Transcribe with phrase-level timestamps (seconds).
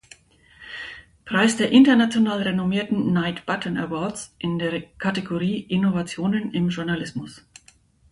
[1.25, 7.45] Preis der international renommierten "Knight Batten Awards" in der Kategorie "Innovationen im Journalismus".